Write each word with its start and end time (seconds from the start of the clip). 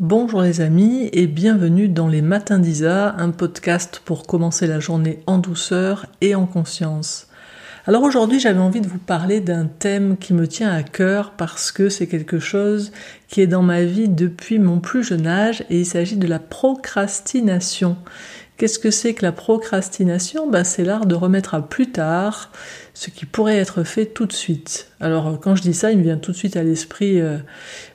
Bonjour 0.00 0.40
les 0.40 0.62
amis 0.62 1.10
et 1.12 1.26
bienvenue 1.26 1.86
dans 1.86 2.08
les 2.08 2.22
Matins 2.22 2.58
d'Isa, 2.58 3.14
un 3.18 3.32
podcast 3.32 4.00
pour 4.02 4.26
commencer 4.26 4.66
la 4.66 4.80
journée 4.80 5.18
en 5.26 5.36
douceur 5.36 6.06
et 6.22 6.34
en 6.34 6.46
conscience. 6.46 7.28
Alors 7.86 8.02
aujourd'hui 8.02 8.40
j'avais 8.40 8.60
envie 8.60 8.80
de 8.80 8.88
vous 8.88 8.96
parler 8.98 9.40
d'un 9.40 9.66
thème 9.66 10.16
qui 10.16 10.32
me 10.32 10.48
tient 10.48 10.72
à 10.72 10.82
cœur 10.82 11.32
parce 11.32 11.70
que 11.70 11.90
c'est 11.90 12.06
quelque 12.06 12.38
chose 12.38 12.92
qui 13.28 13.42
est 13.42 13.46
dans 13.46 13.60
ma 13.60 13.84
vie 13.84 14.08
depuis 14.08 14.58
mon 14.58 14.80
plus 14.80 15.04
jeune 15.04 15.26
âge 15.26 15.64
et 15.68 15.80
il 15.80 15.86
s'agit 15.86 16.16
de 16.16 16.26
la 16.26 16.38
procrastination. 16.38 17.98
Qu'est-ce 18.60 18.78
que 18.78 18.90
c'est 18.90 19.14
que 19.14 19.24
la 19.24 19.32
procrastination? 19.32 20.50
Ben, 20.50 20.64
C'est 20.64 20.84
l'art 20.84 21.06
de 21.06 21.14
remettre 21.14 21.54
à 21.54 21.66
plus 21.66 21.92
tard 21.92 22.50
ce 22.92 23.08
qui 23.08 23.24
pourrait 23.24 23.56
être 23.56 23.84
fait 23.84 24.04
tout 24.04 24.26
de 24.26 24.34
suite. 24.34 24.92
Alors 25.00 25.40
quand 25.40 25.56
je 25.56 25.62
dis 25.62 25.72
ça, 25.72 25.92
il 25.92 25.96
me 25.96 26.02
vient 26.02 26.18
tout 26.18 26.32
de 26.32 26.36
suite 26.36 26.58
à 26.58 26.62
l'esprit 26.62 27.22
euh, 27.22 27.38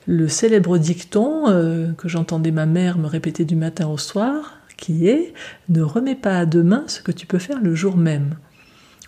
le 0.08 0.26
célèbre 0.26 0.76
dicton 0.78 1.44
euh, 1.46 1.92
que 1.92 2.08
j'entendais 2.08 2.50
ma 2.50 2.66
mère 2.66 2.98
me 2.98 3.06
répéter 3.06 3.44
du 3.44 3.54
matin 3.54 3.86
au 3.86 3.96
soir, 3.96 4.58
qui 4.76 5.06
est⁇ 5.06 5.14
Ne 5.68 5.82
remets 5.82 6.16
pas 6.16 6.36
à 6.36 6.46
demain 6.46 6.82
ce 6.88 7.00
que 7.00 7.12
tu 7.12 7.28
peux 7.28 7.38
faire 7.38 7.60
le 7.62 7.76
jour 7.76 7.96
même⁇ 7.96 8.30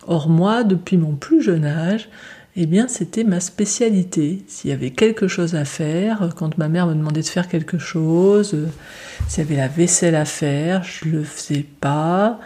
Or 0.07 0.29
moi, 0.29 0.63
depuis 0.63 0.95
mon 0.95 1.15
plus 1.15 1.41
jeune 1.41 1.65
âge, 1.65 2.07
eh 2.55 2.65
bien 2.65 2.87
c'était 2.87 3.23
ma 3.23 3.39
spécialité. 3.39 4.43
S'il 4.47 4.71
y 4.71 4.73
avait 4.73 4.91
quelque 4.91 5.27
chose 5.27 5.55
à 5.55 5.65
faire, 5.65 6.29
quand 6.35 6.57
ma 6.57 6.67
mère 6.67 6.87
me 6.87 6.95
demandait 6.95 7.21
de 7.21 7.27
faire 7.27 7.47
quelque 7.47 7.77
chose, 7.77 8.53
euh, 8.53 8.67
s'il 9.27 9.43
y 9.43 9.47
avait 9.47 9.55
la 9.55 9.67
vaisselle 9.67 10.15
à 10.15 10.25
faire, 10.25 10.83
je 10.83 11.09
le 11.09 11.23
faisais 11.23 11.65
pas. 11.79 12.39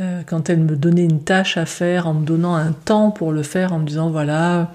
Euh, 0.00 0.22
quand 0.26 0.50
elle 0.50 0.60
me 0.60 0.76
donnait 0.76 1.04
une 1.04 1.22
tâche 1.22 1.56
à 1.56 1.66
faire 1.66 2.08
en 2.08 2.14
me 2.14 2.24
donnant 2.26 2.56
un 2.56 2.72
temps 2.72 3.10
pour 3.10 3.32
le 3.32 3.42
faire, 3.42 3.72
en 3.72 3.78
me 3.78 3.86
disant 3.86 4.10
voilà, 4.10 4.72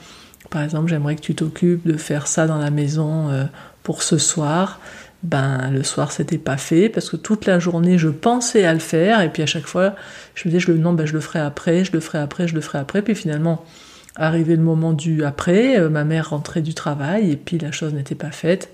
par 0.50 0.64
exemple, 0.64 0.90
j'aimerais 0.90 1.16
que 1.16 1.22
tu 1.22 1.36
t'occupes 1.36 1.86
de 1.86 1.98
faire 1.98 2.28
ça 2.28 2.48
dans 2.48 2.58
la 2.58 2.72
maison 2.72 3.30
euh, 3.30 3.46
pour 3.84 4.04
ce 4.04 4.18
soir. 4.18 4.80
Ben 5.22 5.70
le 5.72 5.84
soir 5.84 6.14
c'était 6.14 6.38
pas 6.38 6.56
fait 6.56 6.88
parce 6.88 7.10
que 7.10 7.18
toute 7.18 7.46
la 7.46 7.60
journée 7.60 7.98
je 7.98 8.08
pensais 8.08 8.64
à 8.64 8.74
le 8.74 8.80
faire 8.80 9.20
et 9.20 9.28
puis 9.28 9.44
à 9.44 9.46
chaque 9.46 9.66
fois 9.66 9.96
je 10.34 10.48
me 10.48 10.54
disais 10.54 10.72
le 10.72 10.78
non 10.78 10.94
ben 10.94 11.06
je 11.06 11.12
le 11.12 11.20
ferai 11.20 11.40
après, 11.40 11.84
je 11.84 11.92
le 11.92 12.00
ferai 12.00 12.20
après, 12.20 12.48
je 12.48 12.56
le 12.56 12.62
ferai 12.62 12.78
après 12.78 13.02
puis 13.02 13.16
finalement 13.16 13.66
Arrivé 14.16 14.56
le 14.56 14.64
moment 14.64 14.94
du 14.94 15.24
après, 15.24 15.80
euh, 15.80 15.90
ma 15.90 16.04
mère 16.04 16.32
rentrait 16.32 16.62
du 16.62 16.74
travail 16.74 17.32
et 17.32 17.38
puis 17.38 17.58
la 17.58 17.72
chose 17.72 17.94
n'était 17.94 18.16
pas 18.16 18.32
faite. 18.32 18.74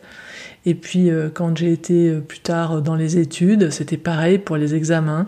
Et 0.65 0.75
puis 0.75 1.09
euh, 1.09 1.29
quand 1.33 1.55
j'ai 1.57 1.71
été 1.71 2.09
euh, 2.09 2.21
plus 2.21 2.39
tard 2.39 2.81
dans 2.81 2.95
les 2.95 3.17
études, 3.17 3.69
c'était 3.69 3.97
pareil 3.97 4.37
pour 4.39 4.57
les 4.57 4.75
examens. 4.75 5.27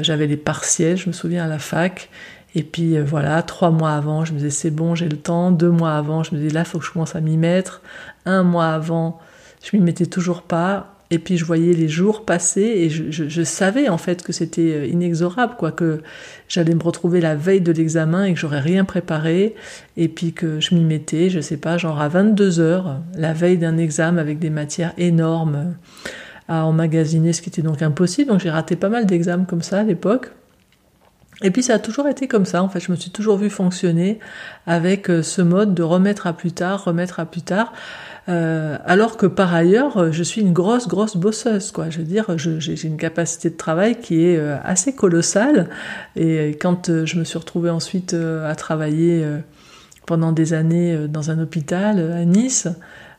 J'avais 0.00 0.26
les 0.26 0.38
partiels, 0.38 0.96
je 0.96 1.08
me 1.08 1.12
souviens 1.12 1.44
à 1.44 1.46
la 1.48 1.58
fac. 1.58 2.08
Et 2.54 2.62
puis 2.62 2.98
voilà, 3.00 3.42
trois 3.42 3.70
mois 3.70 3.92
avant, 3.92 4.24
je 4.24 4.32
me 4.32 4.38
disais 4.38 4.48
c'est 4.48 4.70
bon, 4.70 4.94
j'ai 4.94 5.10
le 5.10 5.18
temps. 5.18 5.50
Deux 5.50 5.70
mois 5.70 5.94
avant, 5.94 6.22
je 6.22 6.34
me 6.34 6.40
disais 6.40 6.54
là, 6.54 6.64
faut 6.64 6.78
que 6.78 6.86
je 6.86 6.90
commence 6.90 7.14
à 7.14 7.20
m'y 7.20 7.36
mettre. 7.36 7.82
Un 8.24 8.44
mois 8.44 8.68
avant, 8.68 9.20
je 9.62 9.76
m'y 9.76 9.82
mettais 9.82 10.06
toujours 10.06 10.40
pas. 10.40 10.97
Et 11.10 11.18
puis 11.18 11.38
je 11.38 11.44
voyais 11.44 11.72
les 11.72 11.88
jours 11.88 12.24
passer 12.26 12.60
et 12.60 12.90
je, 12.90 13.42
savais 13.42 13.88
en 13.88 13.96
fait 13.96 14.22
que 14.22 14.32
c'était 14.32 14.72
euh, 14.74 14.86
inexorable, 14.86 15.54
quoi, 15.56 15.72
que 15.72 16.02
j'allais 16.48 16.74
me 16.74 16.82
retrouver 16.82 17.20
la 17.20 17.34
veille 17.34 17.62
de 17.62 17.72
l'examen 17.72 18.24
et 18.24 18.34
que 18.34 18.38
j'aurais 18.38 18.60
rien 18.60 18.84
préparé, 18.84 19.54
et 19.96 20.08
puis 20.08 20.34
que 20.34 20.60
je 20.60 20.74
m'y 20.74 20.84
mettais, 20.84 21.30
je 21.30 21.40
sais 21.40 21.56
pas, 21.56 21.78
genre 21.78 22.00
à 22.00 22.08
22 22.08 22.60
heures, 22.60 23.00
la 23.14 23.32
veille 23.32 23.56
d'un 23.56 23.78
examen 23.78 24.20
avec 24.20 24.38
des 24.38 24.50
matières 24.50 24.92
énormes 24.98 25.54
euh, 25.56 26.08
à 26.48 26.64
emmagasiner, 26.64 27.32
ce 27.32 27.40
qui 27.40 27.48
était 27.48 27.62
donc 27.62 27.80
impossible. 27.80 28.30
Donc 28.30 28.40
j'ai 28.40 28.50
raté 28.50 28.76
pas 28.76 28.88
mal 28.90 29.06
d'examens 29.06 29.44
comme 29.44 29.62
ça 29.62 29.80
à 29.80 29.82
l'époque. 29.84 30.30
Et 31.42 31.50
puis 31.50 31.62
ça 31.62 31.74
a 31.74 31.78
toujours 31.78 32.08
été 32.08 32.26
comme 32.26 32.44
ça, 32.44 32.62
en 32.62 32.68
fait, 32.68 32.80
je 32.80 32.90
me 32.90 32.96
suis 32.96 33.10
toujours 33.10 33.36
vu 33.36 33.48
fonctionner 33.48 34.18
avec 34.66 35.08
euh, 35.08 35.22
ce 35.22 35.40
mode 35.40 35.72
de 35.72 35.82
remettre 35.82 36.26
à 36.26 36.32
plus 36.32 36.52
tard, 36.52 36.84
remettre 36.84 37.20
à 37.20 37.26
plus 37.26 37.42
tard. 37.42 37.72
Euh, 38.28 38.76
alors 38.84 39.16
que 39.16 39.26
par 39.26 39.54
ailleurs, 39.54 40.12
je 40.12 40.22
suis 40.22 40.42
une 40.42 40.52
grosse, 40.52 40.86
grosse 40.86 41.16
bosseuse, 41.16 41.70
quoi. 41.70 41.88
Je 41.88 41.98
veux 41.98 42.04
dire, 42.04 42.26
j'ai 42.36 42.86
une 42.86 42.98
capacité 42.98 43.48
de 43.48 43.56
travail 43.56 43.98
qui 44.00 44.24
est 44.24 44.36
euh, 44.36 44.56
assez 44.64 44.94
colossale. 44.94 45.68
Et 46.14 46.50
quand 46.60 46.90
euh, 46.90 47.06
je 47.06 47.18
me 47.18 47.24
suis 47.24 47.38
retrouvée 47.38 47.70
ensuite 47.70 48.14
à 48.14 48.54
travailler 48.54 49.26
pendant 50.06 50.32
des 50.32 50.52
années 50.52 51.08
dans 51.08 51.30
un 51.30 51.38
hôpital 51.38 51.98
à 52.12 52.24
Nice, 52.24 52.68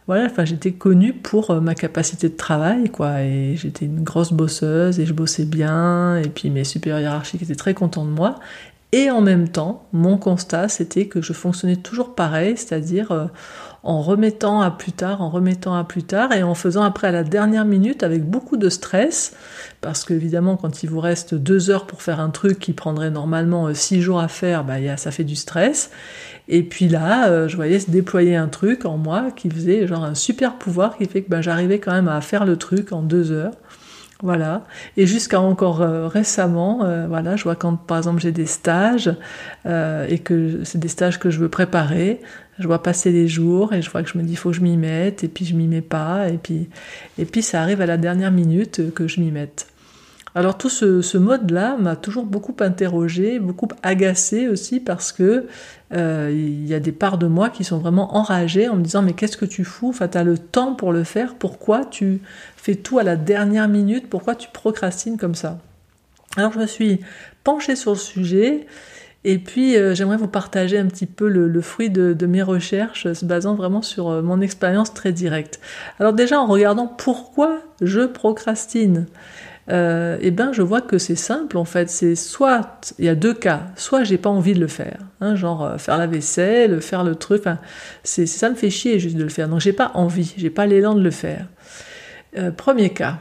voilà, 0.08 0.25
enfin, 0.25 0.44
j'étais 0.46 0.72
connue 0.72 1.14
pour 1.14 1.62
ma 1.62 1.76
capacité 1.76 2.30
de 2.30 2.36
travail, 2.36 2.90
quoi. 2.90 3.22
Et 3.22 3.56
j'étais 3.56 3.86
une 3.86 4.03
grosse 4.03 4.34
bosseuse 4.34 5.00
et 5.00 5.06
je 5.06 5.14
bossais 5.14 5.46
bien. 5.46 6.18
Et 6.18 6.30
puis 6.30 6.50
mes 6.50 6.64
supérieurs 6.64 7.00
hiérarchiques 7.00 7.41
étaient 7.41 7.56
très 7.56 7.74
contents 7.74 8.06
de 8.06 8.12
moi. 8.12 8.40
Et 8.91 9.12
en 9.12 9.22
même 9.22 9.50
temps, 9.50 9.88
mon 9.94 10.18
constat, 10.18 10.68
c'était 10.68 11.06
que 11.06 11.22
je 11.22 11.31
fonctionnais 11.31 11.76
toujours 11.76 12.16
pareil, 12.16 12.58
c'est-à-dire 12.58 13.30
en 13.84 14.01
remettant 14.01 14.62
à 14.62 14.72
plus 14.72 14.91
tard, 14.91 15.22
en 15.22 15.29
remettant 15.29 15.75
à 15.75 15.84
plus 15.84 16.03
tard, 16.03 16.34
et 16.34 16.44
en 16.44 16.53
faisant 16.53 16.84
après 16.84 17.07
à 17.07 17.12
la 17.12 17.23
dernière 17.23 17.66
minute 17.66 18.03
avec 18.03 18.25
beaucoup 18.25 18.57
de 18.57 18.69
stress, 18.69 19.35
parce 19.81 20.03
qu'évidemment 20.03 20.57
quand 20.57 20.84
il 20.84 20.90
vous 20.90 21.00
reste 21.00 21.34
deux 21.34 21.69
heures 21.69 21.88
pour 21.88 22.01
faire 22.01 22.19
un 22.19 22.29
truc 22.29 22.59
qui 22.59 22.73
prendrait 22.73 23.12
normalement 23.12 23.67
euh, 23.67 23.73
six 23.73 24.01
jours 24.01 24.19
à 24.19 24.28
faire, 24.28 24.63
bah, 24.63 24.75
ça 24.97 25.12
fait 25.12 25.23
du 25.23 25.35
stress. 25.35 25.91
Et 26.50 26.63
puis 26.63 26.90
là, 26.90 27.29
euh, 27.29 27.47
je 27.47 27.56
voyais 27.56 27.79
se 27.79 27.90
déployer 27.91 28.35
un 28.35 28.47
truc 28.47 28.85
en 28.85 28.97
moi 28.97 29.28
qui 29.35 29.50
faisait 29.50 29.88
genre 29.88 30.03
un 30.03 30.16
super 30.16 30.56
pouvoir 30.56 30.97
qui 30.97 31.06
fait 31.06 31.22
que 31.22 31.29
bah, 31.29 31.41
j'arrivais 31.41 31.79
quand 31.79 31.94
même 31.94 32.07
à 32.07 32.22
faire 32.22 32.46
le 32.46 32.57
truc 32.57 32.91
en 32.91 33.01
deux 33.01 33.31
heures. 33.31 33.53
Voilà. 34.22 34.66
Et 34.97 35.07
jusqu'à 35.07 35.40
encore 35.40 35.81
euh, 35.81 36.07
récemment, 36.07 36.79
voilà, 37.07 37.38
je 37.38 37.44
vois 37.44 37.56
quand 37.56 37.78
par 37.78 38.00
exemple 38.00 38.19
j'ai 38.19 38.34
des 38.34 38.47
stages 38.47 39.16
et 39.66 40.19
que 40.19 40.66
c'est 40.66 40.79
des 40.79 40.90
stages 40.90 41.19
que 41.19 41.29
je 41.29 41.40
veux 41.40 41.47
préparer, 41.47 42.19
je 42.59 42.68
vois 42.68 42.84
passer 42.84 43.12
les 43.12 43.28
jours 43.28 43.74
et 43.74 43.81
je 43.81 43.90
vois 43.90 44.03
que 44.03 44.09
je 44.09 44.18
me 44.18 44.24
dis 44.24 44.36
faut 44.36 44.52
que 44.52 44.56
je 44.56 44.62
m'y 44.62 44.78
mette 44.78 45.24
et 45.24 45.28
puis 45.28 45.46
je 45.46 45.56
m'y 45.56 45.68
mets 45.68 45.81
pas 45.81 46.30
et 46.30 46.38
puis 46.38 46.70
et 47.18 47.25
puis 47.25 47.42
ça 47.42 47.62
arrive 47.62 47.81
à 47.81 47.86
la 47.86 47.97
dernière 47.97 48.31
minute 48.31 48.94
que 48.94 49.08
je 49.08 49.22
m'y 49.22 49.31
mette. 49.31 49.68
Alors 50.36 50.58
tout 50.58 50.70
ce, 50.70 51.18
mode-là 51.18 51.75
m'a 51.78 51.96
toujours 51.96 52.24
beaucoup 52.24 52.56
interrogé, 52.59 53.40
beaucoup 53.40 53.68
agacé 53.81 54.47
aussi 54.47 54.80
parce 54.80 55.12
que 55.12 55.47
euh, 55.92 56.30
il 56.31 56.68
y 56.68 56.75
a 56.75 56.80
des 56.80 56.92
parts 56.92 57.18
de 57.18 57.25
moi 57.25 57.50
qui 57.50 57.64
sont 57.64 57.80
vraiment 57.80 58.16
enragées 58.16 58.70
en 58.70 58.76
me 58.76 58.84
disant 58.84 59.02
mais 59.02 59.14
qu'est-ce 59.14 59.38
que 59.38 59.46
tu 59.46 59.64
fous? 59.64 59.90
Enfin, 59.90 60.08
tu 60.08 60.18
as 60.18 60.24
le 60.24 60.38
temps 60.38 60.76
pour 60.76 60.91
le 60.94 61.03
faire, 61.03 61.36
pourquoi 61.36 61.84
tu 61.84 62.22
fais 62.58 62.76
tout 62.76 63.00
à 63.00 63.03
la 63.03 63.16
dernière 63.16 63.68
minute? 63.68 64.08
Pourquoi 64.08 64.36
tu 64.36 64.50
procrastines 64.53 65.18
comme 65.18 65.36
ça? 65.36 65.58
Alors 66.38 66.53
je 66.53 66.59
me 66.59 66.68
suis 66.68 67.00
penchée 67.44 67.76
sur 67.76 67.91
le 67.91 67.97
sujet 67.97 68.68
et 69.25 69.38
puis 69.38 69.75
euh, 69.75 69.94
j'aimerais 69.94 70.18
vous 70.18 70.28
partager 70.28 70.78
un 70.78 70.85
petit 70.85 71.06
peu 71.06 71.28
le, 71.28 71.62
fruit 71.62 71.90
de, 71.90 72.25
mes 72.25 72.41
recherches, 72.41 73.12
se 73.12 73.25
basant 73.25 73.56
vraiment 73.56 73.81
sur 73.81 74.09
euh, 74.09 74.22
mon 74.22 74.40
expérience 74.40 74.94
très 74.94 75.12
directe. 75.12 75.59
Alors 76.00 76.13
déjà 76.13 76.40
en 76.40 76.46
regardant 76.46 76.88
pourquoi 76.88 77.59
je 77.81 78.02
procrastine 78.02 79.08
euh, 79.72 80.18
eh 80.22 80.31
ben 80.31 80.52
je 80.52 80.63
vois 80.63 80.81
que 80.81 80.97
c'est 80.97 81.16
simple 81.16 81.56
en 81.56 81.66
fait. 81.66 81.91
C'est 81.91 82.16
soit 82.16 82.96
il 82.97 83.06
y 83.06 83.09
a 83.09 83.13
deux 83.13 83.35
cas, 83.35 83.68
soit 83.75 84.03
j'ai 84.03 84.18
pas 84.18 84.29
envie 84.29 84.56
de 84.56 84.59
le 84.59 84.68
faire, 84.68 84.97
hein, 85.22 85.35
genre 85.35 85.79
faire 85.79 86.00
la 86.00 86.08
vaisselle, 86.08 86.81
faire 86.81 87.03
le 87.03 87.13
truc. 87.13 87.44
c'est 88.03 88.25
ça 88.25 88.50
me 88.50 88.56
fait 88.56 88.72
chier 88.72 88.97
juste 88.97 89.16
de 89.16 89.22
le 89.22 89.29
faire. 89.29 89.47
Donc 89.47 89.59
j'ai 89.59 89.74
pas 89.74 89.91
envie, 89.94 90.34
j'ai 90.38 90.50
pas 90.50 90.66
l'élan 90.66 90.96
de 90.96 91.02
le 91.02 91.12
faire. 91.12 91.46
Premier 92.58 92.90
cas. 92.90 93.19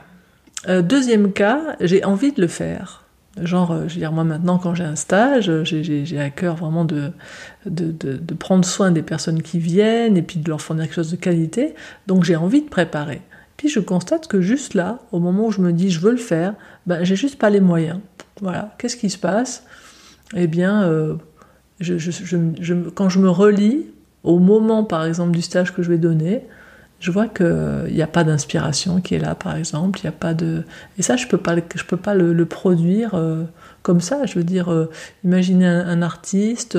deuxième 0.66 1.32
cas, 1.32 1.76
j'ai 1.80 2.02
envie 2.02 2.32
de 2.32 2.40
le 2.40 2.48
faire. 2.48 3.07
Genre, 3.42 3.88
je 3.88 3.94
veux 3.94 4.00
dire, 4.00 4.12
moi 4.12 4.24
maintenant, 4.24 4.58
quand 4.58 4.74
j'ai 4.74 4.84
un 4.84 4.96
stage, 4.96 5.50
j'ai 5.64 6.20
à 6.20 6.30
cœur 6.30 6.56
vraiment 6.56 6.84
de, 6.84 7.12
prendre 8.38 8.64
soin 8.64 8.90
des 8.90 9.02
personnes 9.02 9.42
qui 9.42 9.58
viennent 9.58 10.16
et 10.16 10.22
puis 10.22 10.38
de 10.38 10.48
leur 10.48 10.60
fournir 10.60 10.86
quelque 10.86 10.94
chose 10.94 11.10
de 11.10 11.16
qualité. 11.16 11.74
Donc 12.06 12.24
j'ai 12.24 12.36
envie 12.36 12.62
de 12.62 12.68
préparer. 12.68 13.22
Puis 13.56 13.68
je 13.68 13.80
constate 13.80 14.28
que 14.28 14.40
juste 14.40 14.74
là, 14.74 15.00
au 15.10 15.18
moment 15.18 15.46
où 15.46 15.50
je 15.50 15.60
me 15.60 15.72
dis 15.72 15.90
je 15.90 16.00
veux 16.00 16.12
le 16.12 16.16
faire, 16.16 16.54
ben, 16.86 17.04
j'ai 17.04 17.16
juste 17.16 17.38
pas 17.38 17.50
les 17.50 17.60
moyens. 17.60 18.00
Voilà. 18.40 18.74
Qu'est-ce 18.78 18.96
qui 18.96 19.10
se 19.10 19.18
passe? 19.18 19.64
Eh 20.36 20.46
bien, 20.46 20.84
euh, 20.84 21.16
quand 22.94 23.08
je 23.08 23.18
me 23.18 23.30
relis 23.30 23.86
au 24.24 24.38
moment, 24.38 24.84
par 24.84 25.04
exemple, 25.04 25.32
du 25.32 25.42
stage 25.42 25.74
que 25.74 25.82
je 25.82 25.88
vais 25.88 25.98
donner, 25.98 26.42
je 27.00 27.12
vois 27.12 27.28
qu'il 27.28 27.92
n'y 27.92 28.02
a 28.02 28.08
pas 28.08 28.24
d'inspiration 28.24 29.00
qui 29.00 29.14
est 29.14 29.18
là, 29.18 29.34
par 29.34 29.56
exemple. 29.56 30.00
Il 30.00 30.04
y 30.04 30.08
a 30.08 30.12
pas 30.12 30.34
de 30.34 30.64
et 30.98 31.02
ça, 31.02 31.16
je 31.16 31.26
peux 31.26 31.38
pas, 31.38 31.54
je 31.56 31.84
peux 31.84 31.96
pas 31.96 32.14
le, 32.14 32.44
produire 32.44 33.14
euh, 33.14 33.44
comme 33.82 34.00
ça. 34.00 34.26
Je 34.26 34.34
veux 34.34 34.44
dire, 34.44 34.72
euh, 34.72 34.90
imaginez 35.24 35.66
un, 35.66 36.02
artiste, 36.02 36.76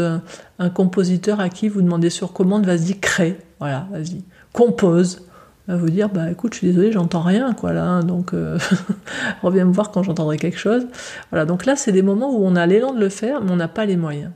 un, 0.60 0.70
compositeur 0.70 1.40
à 1.40 1.50
qui 1.50 1.70
vous 1.70 1.82
demandez 1.82 2.10
sur 2.10 2.34
commande, 2.34 2.66
vas-y, 2.66 3.00
crée. 3.00 3.38
Voilà, 3.60 3.88
vas-y, 3.92 4.24
compose 4.54 5.24
vous 5.76 5.90
dire 5.90 6.10
bah 6.10 6.32
écoute 6.32 6.54
je 6.54 6.60
suis 6.60 6.68
désolé 6.68 6.92
j'entends 6.92 7.22
rien 7.22 7.54
quoi 7.54 7.74
là 7.74 7.84
hein, 7.84 8.04
donc 8.04 8.34
euh, 8.34 8.58
reviens 9.44 9.66
me 9.66 9.72
voir 9.72 9.92
quand 9.92 10.02
j'entendrai 10.02 10.38
quelque 10.38 10.58
chose 10.58 10.88
voilà 11.30 11.46
donc 11.46 11.66
là 11.66 11.76
c'est 11.76 11.92
des 11.92 12.02
moments 12.02 12.36
où 12.36 12.44
on 12.44 12.56
a 12.56 12.66
l'élan 12.66 12.94
de 12.94 13.00
le 13.00 13.10
faire 13.10 13.42
mais 13.42 13.52
on 13.52 13.56
n'a 13.56 13.68
pas 13.68 13.86
les 13.86 13.98
moyens 13.98 14.32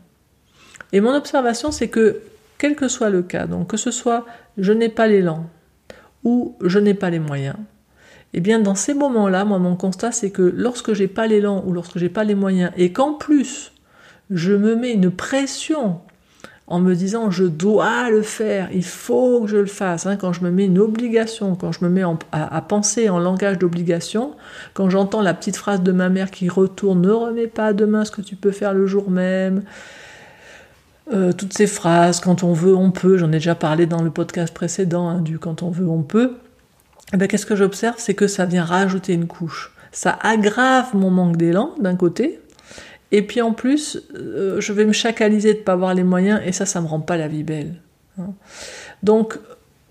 et 0.91 1.01
mon 1.01 1.15
observation 1.15 1.71
c'est 1.71 1.87
que 1.87 2.21
quel 2.59 2.75
que 2.75 2.87
soit 2.87 3.09
le 3.09 3.23
cas 3.23 3.47
donc 3.47 3.69
que 3.69 3.77
ce 3.77 3.89
soit 3.89 4.25
je 4.57 4.73
n'ai 4.73 4.89
pas 4.89 5.07
l'élan 5.07 5.49
ou 6.23 6.55
je 6.61 6.79
n'ai 6.79 6.93
pas 6.93 7.09
les 7.09 7.19
moyens 7.19 7.55
eh 8.33 8.39
bien 8.39 8.59
dans 8.59 8.75
ces 8.75 8.93
moments 8.93 9.29
là 9.29 9.45
moi 9.45 9.59
mon 9.59 9.75
constat 9.75 10.11
c'est 10.11 10.31
que 10.31 10.41
lorsque 10.41 10.93
j'ai 10.93 11.07
pas 11.07 11.27
l'élan 11.27 11.63
ou 11.65 11.73
lorsque 11.73 11.97
j'ai 11.97 12.09
pas 12.09 12.23
les 12.23 12.35
moyens 12.35 12.71
et 12.77 12.91
qu'en 12.91 13.13
plus 13.13 13.71
je 14.29 14.53
me 14.53 14.75
mets 14.75 14.93
une 14.93 15.11
pression 15.11 15.99
en 16.67 16.79
me 16.79 16.95
disant 16.95 17.29
je 17.29 17.43
dois 17.43 18.09
le 18.09 18.21
faire, 18.21 18.69
il 18.73 18.85
faut 18.85 19.41
que 19.41 19.47
je 19.47 19.57
le 19.57 19.65
fasse. 19.65 20.05
Hein, 20.05 20.15
quand 20.15 20.33
je 20.33 20.41
me 20.43 20.49
mets 20.49 20.65
une 20.65 20.79
obligation, 20.79 21.55
quand 21.55 21.71
je 21.71 21.83
me 21.83 21.89
mets 21.89 22.03
à, 22.31 22.61
penser 22.61 23.09
en 23.09 23.19
langage 23.19 23.59
d'obligation, 23.59 24.33
quand 24.73 24.89
j'entends 24.89 25.21
la 25.21 25.33
petite 25.33 25.57
phrase 25.57 25.81
de 25.81 25.91
ma 25.91 26.09
mère 26.09 26.31
qui 26.31 26.49
retourne 26.49 27.01
ne 27.01 27.11
remets 27.11 27.47
pas 27.47 27.73
demain 27.73 28.05
ce 28.05 28.11
que 28.11 28.21
tu 28.21 28.35
peux 28.35 28.51
faire 28.51 28.73
le 28.73 28.87
jour 28.87 29.11
même. 29.11 29.63
Euh, 31.11 31.33
toutes 31.33 31.53
ces 31.53 31.67
phrases, 31.67 32.19
quand 32.21 32.43
on 32.43 32.53
veut, 32.53 32.75
on 32.75 32.91
peut, 32.91 33.17
j'en 33.17 33.29
ai 33.29 33.33
déjà 33.33 33.55
parlé 33.55 33.85
dans 33.85 34.01
le 34.01 34.09
podcast 34.09 34.53
précédent, 34.53 35.07
hein, 35.09 35.21
du 35.21 35.37
quand 35.37 35.61
on 35.61 35.69
veut, 35.69 35.87
on 35.87 36.01
peut. 36.01 36.37
Eh 37.13 37.17
ben, 37.17 37.27
qu'est-ce 37.27 37.45
que 37.45 37.55
j'observe? 37.55 37.95
C'est 37.97 38.13
que 38.13 38.27
ça 38.27 38.45
vient 38.45 38.63
rajouter 38.63 39.13
une 39.13 39.27
couche. 39.27 39.73
Ça 39.91 40.17
aggrave 40.21 40.95
mon 40.95 41.11
manque 41.11 41.37
d'élan 41.37 41.75
d'un 41.79 41.95
côté, 41.95 42.39
et 43.11 43.21
puis 43.21 43.41
en 43.41 43.53
plus, 43.53 44.01
euh, 44.15 44.59
je 44.61 44.73
vais 44.73 44.85
me 44.85 44.93
chacaliser 44.93 45.53
de 45.53 45.59
ne 45.59 45.63
pas 45.63 45.73
avoir 45.73 45.93
les 45.93 46.03
moyens, 46.03 46.41
et 46.45 46.51
ça, 46.51 46.65
ça 46.65 46.79
me 46.81 46.87
rend 46.87 47.01
pas 47.01 47.17
la 47.17 47.27
vie 47.27 47.43
belle. 47.43 47.75
Hein. 48.17 48.31
Donc, 49.03 49.37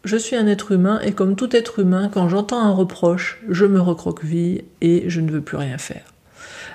je 0.04 0.16
suis 0.16 0.34
un 0.34 0.46
être 0.46 0.72
humain, 0.72 0.98
et 1.04 1.12
comme 1.12 1.36
tout 1.36 1.54
être 1.54 1.78
humain, 1.78 2.10
quand 2.12 2.28
j'entends 2.28 2.60
un 2.60 2.72
reproche, 2.72 3.40
je 3.48 3.66
me 3.66 3.80
recroqueville 3.80 4.64
et 4.80 5.04
je 5.08 5.20
ne 5.20 5.30
veux 5.30 5.42
plus 5.42 5.56
rien 5.56 5.78
faire. 5.78 6.12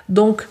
Donc, 0.08 0.46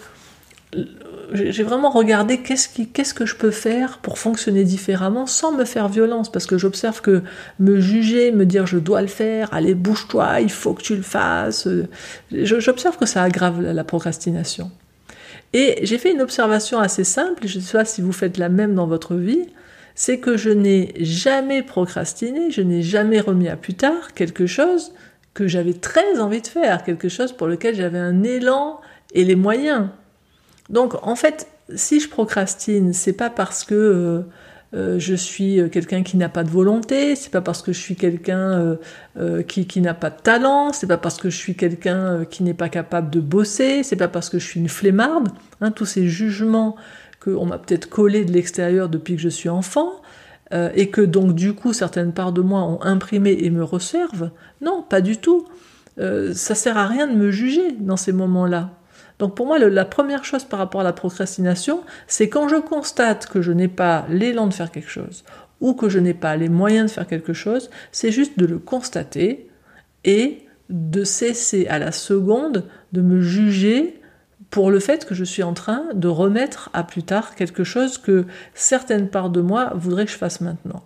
j'ai 1.34 1.64
vraiment 1.64 1.90
regardé 1.90 2.40
qu'est-ce, 2.40 3.14
que 3.14 3.26
je 3.26 3.36
peux 3.36 3.52
faire 3.52 4.00
pour 4.00 4.20
fonctionner 4.20 4.64
différemment 4.64 5.26
sans 5.26 5.52
me 5.52 5.66
faire 5.66 5.90
violence, 5.90 6.32
parce 6.32 6.46
que 6.46 6.58
j'observe 6.58 7.02
que 7.02 7.24
me 7.60 7.80
juger, 7.80 8.32
me 8.32 8.46
dire 8.46 8.66
je 8.66 8.78
dois 8.78 9.02
le 9.02 9.08
faire, 9.08 9.54
allez 9.54 9.76
bouge-toi, 9.76 10.42
il 10.42 10.52
faut 10.52 10.74
que 10.74 10.82
tu 10.82 10.96
le 10.96 11.02
fasses, 11.02 11.68
euh, 11.68 11.88
j'observe 12.32 12.98
que 12.98 13.06
ça 13.06 13.24
aggrave 13.24 13.62
la 13.62 13.84
procrastination. 13.84 14.72
Et 15.54 15.80
j'ai 15.84 15.98
fait 15.98 16.12
une 16.12 16.22
observation 16.22 16.80
assez 16.80 17.04
simple, 17.04 17.48
je 17.48 17.58
ne 17.58 17.64
sais 17.64 17.78
pas 17.78 17.86
si 17.86 18.02
vous 18.02 18.12
faites 18.12 18.38
la 18.38 18.50
même 18.50 18.76
dans 18.76 18.88
votre 18.88 19.16
vie, 19.16 19.48
c'est 19.96 20.20
que 20.20 20.38
je 20.38 20.50
n'ai 20.50 20.94
jamais 21.00 21.64
procrastiné, 21.64 22.52
je 22.52 22.62
n'ai 22.62 22.84
jamais 22.84 23.20
remis 23.20 23.48
à 23.48 23.56
plus 23.56 23.74
tard 23.74 24.14
quelque 24.14 24.46
chose 24.46 24.94
que 25.34 25.48
j'avais 25.48 25.74
très 25.74 26.20
envie 26.20 26.42
de 26.42 26.48
faire, 26.48 26.84
quelque 26.84 27.10
chose 27.10 27.32
pour 27.32 27.48
lequel 27.48 27.76
j'avais 27.76 28.00
un 28.00 28.24
élan 28.24 28.80
et 29.14 29.24
les 29.24 29.36
moyens. 29.36 29.88
Donc 30.70 30.96
en 31.06 31.16
fait, 31.16 31.48
si 31.76 32.00
je 32.00 32.10
procrastine, 32.10 32.94
c'est 32.94 33.14
pas 33.14 33.30
parce 33.30 33.64
que 33.64 33.76
euh, 33.76 34.22
euh, 34.74 35.00
je 35.00 35.16
suis 35.16 35.60
euh, 35.60 35.70
quelqu'un 35.70 36.04
qui 36.04 36.18
n'a 36.18 36.30
pas 36.30 36.44
de 36.44 36.50
volonté, 36.50 37.16
c'est 37.16 37.32
pas 37.32 37.42
parce 37.42 37.62
que 37.62 37.72
je 37.72 37.80
suis 37.80 37.96
quelqu'un 37.96 38.78
qui, 39.48 39.68
qui 39.68 39.82
n'a 39.82 39.94
pas 39.94 40.10
de 40.10 40.20
talent, 40.22 40.74
c'est 40.74 40.88
pas 40.88 40.98
parce 40.98 41.18
que 41.18 41.30
je 41.30 41.38
suis 41.38 41.56
quelqu'un 41.56 42.26
qui 42.26 42.44
n'est 42.44 42.54
pas 42.54 42.70
capable 42.70 43.10
de 43.10 43.20
bosser, 43.20 43.84
c'est 43.84 43.96
pas 43.96 44.08
parce 44.08 44.30
que 44.30 44.40
je 44.40 44.46
suis 44.46 44.60
une 44.60 44.70
flemmarde, 44.70 45.30
hein, 45.62 45.72
tous 45.72 45.86
ces 45.86 46.08
jugements 46.08 46.76
qu'on 47.24 47.46
m'a 47.46 47.58
peut-être 47.58 47.90
collés 47.90 48.26
de 48.26 48.32
l'extérieur 48.32 48.90
depuis 48.90 49.16
que 49.16 49.22
je 49.22 49.30
suis 49.30 49.50
enfant, 49.50 50.02
et 50.76 50.90
que 50.90 51.02
donc 51.02 51.36
du 51.36 51.52
coup 51.54 51.74
certaines 51.74 52.14
parts 52.14 52.32
de 52.32 52.42
moi 52.42 52.62
ont 52.62 52.82
imprimé 52.82 53.38
et 53.42 53.50
me 53.50 53.66
resservent. 53.66 54.32
Non, 54.62 54.82
pas 54.82 55.02
du 55.02 55.18
tout. 55.18 55.46
ça 55.98 56.56
sert 56.56 56.78
à 56.78 56.88
rien 56.88 57.08
de 57.08 57.16
me 57.16 57.32
juger 57.32 57.74
dans 57.80 57.98
ces 57.98 58.14
moments-là. 58.14 58.70
Donc 59.20 59.36
pour 59.36 59.48
moi, 59.48 59.58
la 59.58 59.86
première 59.86 60.24
chose 60.24 60.44
par 60.44 60.60
rapport 60.60 60.82
à 60.82 60.84
la 60.84 60.94
procrastination, 60.94 61.82
c'est 62.08 62.30
quand 62.30 62.48
je 62.48 62.58
constate 62.58 63.28
que 63.28 63.42
je 63.42 63.52
n'ai 63.52 63.68
pas 63.68 64.06
l'élan 64.10 64.48
de 64.48 64.54
faire 64.54 64.72
quelque 64.72 64.90
chose 64.90 65.24
ou 65.60 65.74
que 65.74 65.90
je 65.90 65.98
n'ai 65.98 66.14
pas 66.14 66.36
les 66.36 66.50
moyens 66.50 66.92
de 66.92 66.92
faire 66.92 67.08
quelque 67.08 67.34
chose, 67.34 67.72
c'est 67.92 68.12
juste 68.12 68.38
de 68.38 68.46
le 68.46 68.60
constater 68.60 69.50
et 70.04 70.44
de 70.70 71.04
cesser 71.04 71.68
à 71.68 71.80
la 71.80 71.92
seconde 71.92 72.66
de 72.94 73.02
me 73.02 73.22
juger 73.22 74.00
pour 74.50 74.70
le 74.70 74.80
fait 74.80 75.06
que 75.06 75.16
je 75.16 75.24
suis 75.24 75.44
en 75.44 75.54
train 75.54 75.84
de 75.94 76.08
remettre 76.08 76.70
à 76.74 76.84
plus 76.84 77.04
tard 77.04 77.36
quelque 77.36 77.64
chose 77.64 77.98
que 77.98 78.26
certaines 78.54 79.10
parts 79.10 79.30
de 79.30 79.42
moi 79.42 79.74
voudraient 79.76 80.06
que 80.06 80.12
je 80.12 80.18
fasse 80.18 80.42
maintenant. 80.42 80.84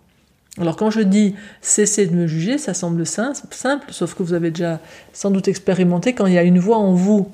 Alors 0.57 0.75
quand 0.75 0.89
je 0.89 1.01
dis 1.01 1.35
cesser 1.61 2.07
de 2.07 2.15
me 2.15 2.27
juger, 2.27 2.57
ça 2.57 2.73
semble 2.73 3.05
simple, 3.05 3.91
sauf 3.91 4.15
que 4.15 4.23
vous 4.23 4.33
avez 4.33 4.51
déjà 4.51 4.79
sans 5.13 5.31
doute 5.31 5.47
expérimenté 5.47 6.13
quand 6.13 6.25
il 6.25 6.33
y 6.33 6.37
a 6.37 6.43
une 6.43 6.59
voix 6.59 6.77
en 6.77 6.93
vous 6.93 7.31